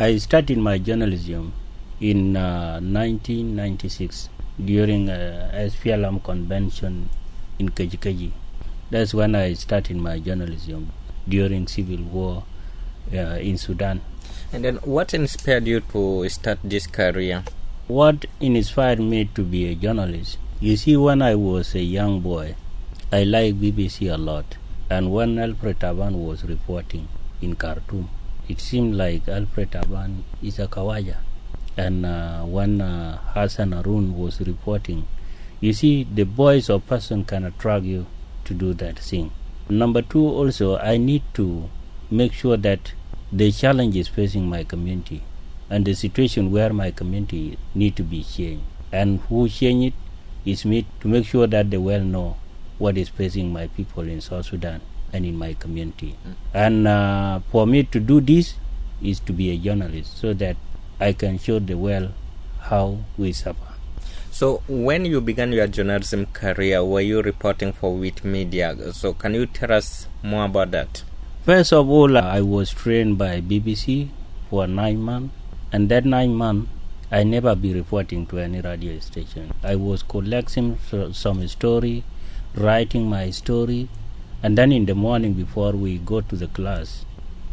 [0.00, 1.52] I started my journalism
[2.00, 4.28] in uh, 1996
[4.64, 7.10] during a SPLM convention
[7.58, 8.30] in Kajikaji.
[8.92, 10.92] That's when I started my journalism
[11.28, 12.44] during civil war
[13.12, 14.00] uh, in Sudan.
[14.52, 17.42] And then, what inspired you to start this career?
[17.88, 20.38] What inspired me to be a journalist?
[20.60, 22.54] You see, when I was a young boy,
[23.10, 24.58] I liked BBC a lot.
[24.88, 27.08] And when Alfred Taban was reporting
[27.42, 28.08] in Khartoum,
[28.48, 31.16] it seemed like Alfred Taban is a Kawaja.
[31.76, 35.06] And uh, when uh, Hassan Arun was reporting,
[35.60, 38.06] you see, the voice of person can attract you
[38.44, 39.30] to do that thing.
[39.68, 41.68] Number two, also, I need to
[42.10, 42.92] make sure that
[43.30, 45.22] the challenges facing my community
[45.68, 48.64] and the situation where my community need to be changed.
[48.90, 49.94] And who change it
[50.50, 52.38] is me to make sure that they well know
[52.78, 54.80] what is facing my people in South Sudan
[55.12, 56.16] and in my community.
[56.26, 56.34] Mm.
[56.54, 58.54] And uh, for me to do this
[59.02, 60.56] is to be a journalist so that
[61.00, 62.10] I can show the world
[62.60, 63.68] how we suffer.
[64.30, 68.92] So, when you began your journalism career, were you reporting for Wit Media?
[68.92, 71.02] So, can you tell us more about that?
[71.44, 74.10] First of all, I was trained by BBC
[74.50, 75.34] for nine months,
[75.72, 76.70] and that nine months,
[77.10, 79.54] I never be reporting to any radio station.
[79.62, 80.78] I was collecting
[81.12, 82.04] some story,
[82.54, 83.88] writing my story,
[84.42, 87.04] and then in the morning before we go to the class,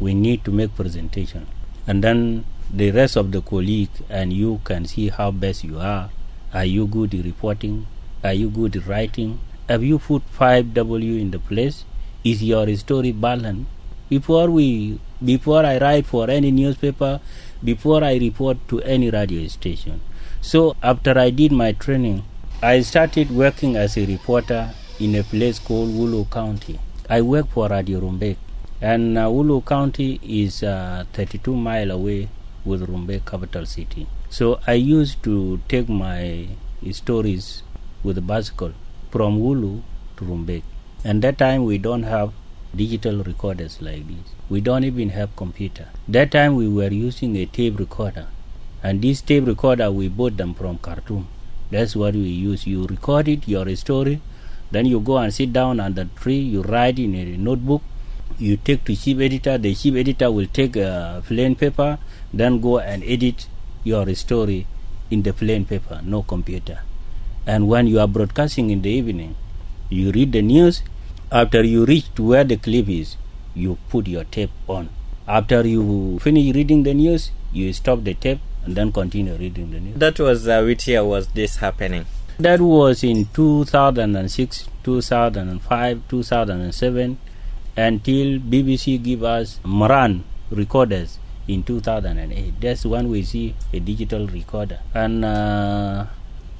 [0.00, 1.46] we need to make presentation,
[1.86, 6.10] and then the rest of the colleague and you can see how best you are
[6.54, 7.88] are you good in reporting?
[8.22, 9.40] Are you good in writing?
[9.68, 11.84] Have you put 5W in the place?
[12.22, 13.68] Is your story balanced?
[14.08, 17.20] Before we before I write for any newspaper,
[17.64, 20.00] before I report to any radio station.
[20.40, 22.22] So after I did my training,
[22.62, 26.78] I started working as a reporter in a place called Wulu County.
[27.10, 28.36] I work for Radio Rumbek,
[28.80, 32.28] and uh, Wulu County is uh, 32 mile away
[32.64, 34.06] with Rumbek capital city.
[34.30, 36.48] So I used to take my
[36.92, 37.62] stories
[38.02, 38.72] with a bicycle
[39.10, 39.82] from Wulu
[40.16, 40.62] to Rumbek.
[41.04, 42.32] And that time we don't have
[42.74, 44.32] digital recorders like this.
[44.48, 45.88] We don't even have computer.
[46.08, 48.28] That time we were using a tape recorder.
[48.82, 51.26] And this tape recorder we bought them from Khartoum.
[51.70, 52.66] That's what we use.
[52.66, 54.20] You record it, your story,
[54.74, 57.82] then you go and sit down under tree, you write in a notebook,
[58.38, 61.98] you take to chief editor, the chief editor will take a plain paper,
[62.32, 63.46] then go and edit
[63.84, 64.66] your story
[65.10, 66.80] in the plain paper, no computer.
[67.46, 69.36] And when you are broadcasting in the evening,
[69.90, 70.82] you read the news.
[71.30, 73.16] After you reach to where the clip is,
[73.54, 74.88] you put your tape on.
[75.26, 79.80] After you finish reading the news, you stop the tape and then continue reading the
[79.80, 79.98] news.
[79.98, 82.06] That was uh, which year was this happening?
[82.38, 87.18] That was in 2006, 2005, 2007,
[87.76, 92.60] until BBC give us Marantz recorders in 2008.
[92.60, 94.80] That's when we see a digital recorder.
[94.92, 96.06] And uh,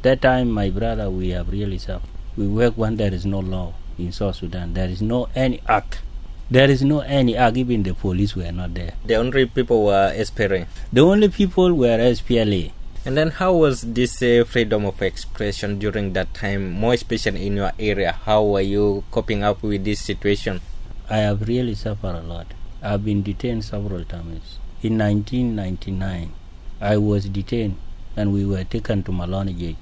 [0.03, 2.09] that time, my brother, we have really suffered.
[2.37, 4.75] We work when there is no law in South Sudan.
[4.75, 6.03] There is no any act.
[6.51, 7.56] There is no any act.
[7.56, 8.95] Even the police were not there.
[9.05, 10.69] The only people were SPLA.
[10.93, 12.71] The only people were SPLA.
[13.07, 17.57] And then, how was this uh, freedom of expression during that time, more especially in
[17.57, 18.13] your area?
[18.13, 20.63] How were you coping up with this situation?
[21.11, 22.47] I have really suffered a lot.
[22.83, 24.59] I've been detained several times.
[24.83, 26.33] In 1999,
[26.81, 27.77] I was detained
[28.17, 29.77] and we were taken to Maloney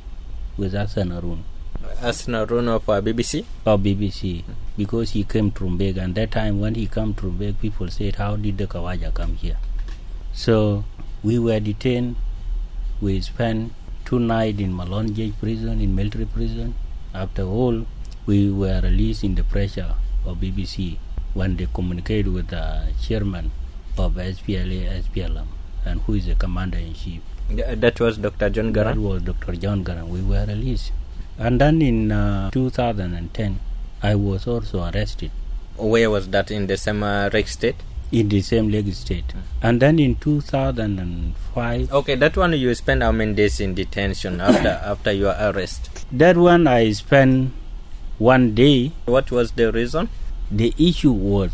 [0.56, 1.44] with Hassan Arun.
[1.98, 3.44] Hassan Arun of uh, BBC?
[3.66, 4.44] Of BBC,
[4.76, 8.16] because he came to Rumbek, and that time when he came to Rumbek, people said,
[8.16, 9.58] How did the Kawaja come here?
[10.32, 10.84] So
[11.22, 12.16] we were detained.
[13.02, 13.72] We spent
[14.04, 16.76] two nights in Maloney prison, in military prison.
[17.12, 17.84] After all,
[18.26, 20.98] we were released in the pressure of BBC
[21.34, 23.50] when they communicated with the chairman
[23.98, 25.48] of SPLA, SPLM,
[25.84, 27.22] and who is the commander in chief.
[27.50, 28.50] That was Dr.
[28.50, 28.94] John Garang?
[28.94, 29.56] That was Dr.
[29.56, 30.06] John Garang.
[30.06, 30.92] We were released.
[31.38, 33.58] And then in uh, 2010,
[34.00, 35.32] I was also arrested.
[35.76, 36.52] Where was that?
[36.52, 37.82] In the same uh, State?
[38.12, 39.28] In the same Lake State.
[39.28, 39.40] Mm.
[39.62, 41.92] And then in 2005.
[41.92, 46.04] Okay, that one you spent how many days in detention after after your arrest?
[46.12, 47.52] That one I spent
[48.18, 48.92] one day.
[49.06, 50.10] What was the reason?
[50.50, 51.52] The issue was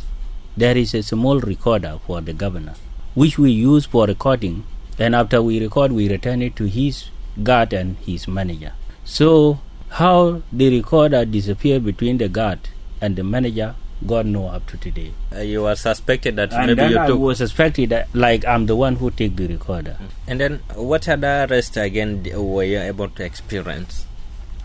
[0.56, 2.75] there is a small recorder for the governor,
[3.14, 4.64] which we use for recording.
[4.99, 7.11] And after we record, we return it to his
[7.44, 8.72] guard and his manager.
[9.04, 12.58] So, how the recorder disappeared between the guard
[13.00, 13.76] and the manager,
[14.06, 15.12] God know up to today.
[15.35, 17.19] Uh, you were suspected that and maybe then you I took.
[17.19, 19.97] was suspected that, like I'm the one who take the recorder.
[20.27, 24.05] And then, what other arrest again were you able to experience?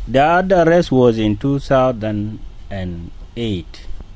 [0.07, 3.65] The other arrest was in 2008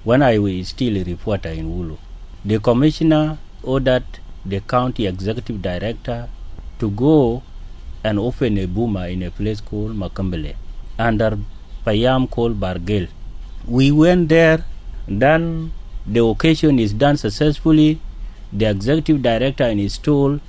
[0.03, 1.97] when I was still a reporter in Wulu.
[2.45, 4.05] The commissioner ordered
[4.45, 6.29] the county executive director
[6.79, 7.41] to go
[8.03, 10.55] and open a boma in a place called Makambele
[10.99, 11.37] under
[11.85, 13.07] Payam called Bargel.
[13.65, 14.63] We went there,
[15.07, 15.71] then
[16.05, 17.99] the occasion is done successfully.
[18.53, 20.41] The executive director installed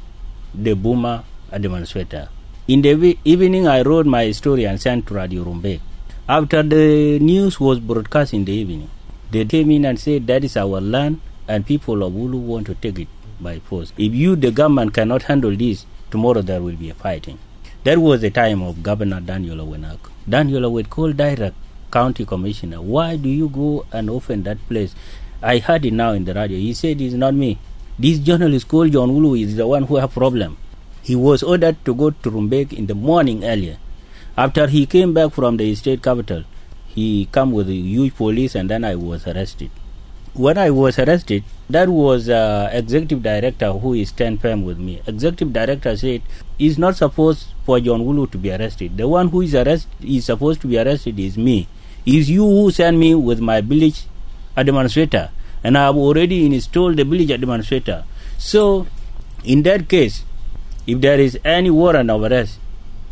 [0.54, 2.28] the boma administrator.
[2.68, 5.80] In the evening, I wrote my story and sent to Radio Rumbek.
[6.28, 8.90] After the news was broadcast in the evening,
[9.30, 12.74] they came in and said that is our land and people of Wulu want to
[12.74, 13.08] take it
[13.40, 13.92] by force.
[13.96, 17.38] If you, the government, cannot handle this, tomorrow there will be a fighting.
[17.84, 19.98] That was the time of Governor Daniel Awenak.
[20.28, 21.56] Daniel Awet called direct
[21.90, 24.94] county commissioner, why do you go and open that place?
[25.42, 26.58] I heard it now in the radio.
[26.58, 27.58] He said it's not me.
[27.98, 30.56] This journalist called John Wulu is the one who have problem.
[31.02, 33.78] He was ordered to go to Rumbek in the morning earlier.
[34.36, 36.44] After he came back from the state capital,
[36.86, 39.70] he come with a huge police and then I was arrested.
[40.34, 45.00] When I was arrested, that was uh, executive director who is stand firm with me.
[45.06, 46.22] Executive director said
[46.58, 48.96] it's not supposed for John Wulu to be arrested.
[48.96, 51.66] The one who is arrested is supposed to be arrested is me.
[52.06, 54.04] Is you who sent me with my village
[54.56, 55.30] administrator,
[55.62, 58.04] and I have already installed the village administrator.
[58.38, 58.86] So,
[59.44, 60.24] in that case,
[60.86, 62.58] if there is any warrant of arrest,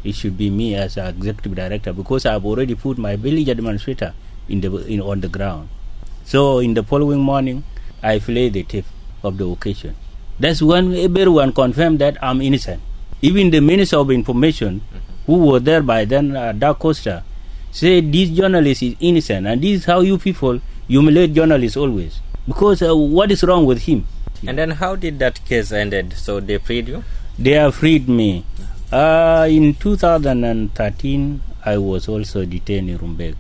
[0.02, 4.14] it should be me as executive director because I have already put my village administrator
[4.48, 5.68] in the in, on the ground.
[6.24, 7.64] So in the following morning,
[8.02, 8.86] I fled the tape
[9.22, 9.96] of the occasion.
[10.38, 12.80] That's when everyone confirmed that I'm innocent.
[13.22, 14.82] Even the Minister of Information,
[15.26, 17.24] who was there by then, uh, Da Costa,
[17.70, 22.20] said this journalist is innocent, and this is how you people humiliate journalists always.
[22.46, 24.06] Because uh, what is wrong with him?
[24.46, 26.12] And then how did that case ended?
[26.14, 27.04] So they freed you?
[27.38, 28.44] They have freed me.
[28.92, 33.34] Uh, in 2013, I was also detained in Rumbek.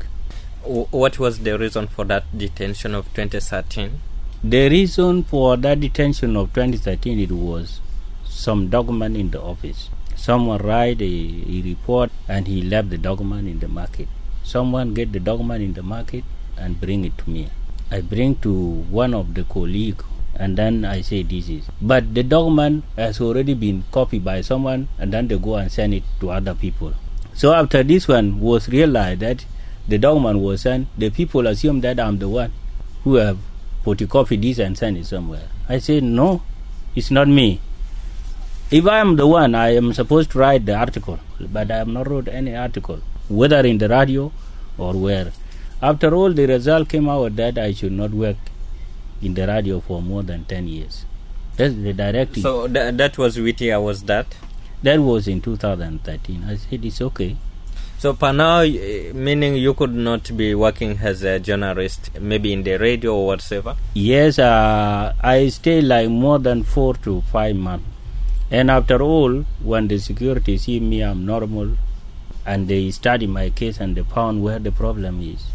[0.64, 4.00] What was the reason for that detention of 2013?
[4.42, 7.80] The reason for that detention of 2013 it was
[8.24, 9.88] some document in the office.
[10.16, 11.14] Someone write a,
[11.48, 14.08] a report and he left the document in the market.
[14.42, 16.24] Someone get the document in the market
[16.56, 17.48] and bring it to me.
[17.90, 18.52] I bring to
[18.90, 20.02] one of the colleague
[20.34, 21.68] and then I say this is.
[21.80, 25.94] But the document has already been copied by someone and then they go and send
[25.94, 26.94] it to other people.
[27.34, 29.44] So after this one was realized that
[29.86, 32.52] the document was sent, the people assume that I'm the one
[33.04, 33.38] who have
[33.84, 35.48] photocopy this and send it somewhere.
[35.68, 36.42] I say no,
[36.94, 37.60] it's not me.
[38.70, 41.88] If I am the one, I am supposed to write the article, but I have
[41.88, 44.32] not wrote any article, whether in the radio
[44.76, 45.32] or where.
[45.80, 48.36] After all, the result came out that I should not work
[49.22, 51.04] in the radio for more than 10 years.
[51.56, 52.42] That's the directive.
[52.42, 54.26] So tha- that was which year was that?
[54.82, 56.44] that was in 2013.
[56.48, 57.36] I said, it's okay.
[57.98, 62.76] So for now, meaning you could not be working as a journalist, maybe in the
[62.78, 63.76] radio or whatsoever?
[63.94, 67.86] Yes, uh, I stayed like more than four to five months.
[68.50, 71.76] And after all, when the security see me, I'm normal,
[72.44, 75.46] and they study my case and they found where the problem is,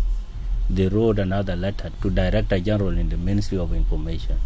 [0.69, 4.39] they wrote another letter to Director General in the Ministry of Information.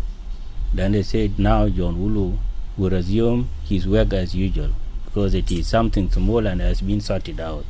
[0.74, 2.38] Then they said now John Wulu
[2.78, 4.72] will resume his work as usual
[5.06, 7.66] because it is something small and has been sorted out.